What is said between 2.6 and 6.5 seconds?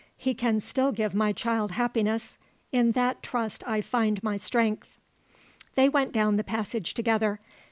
In that trust I find my strength." They went down the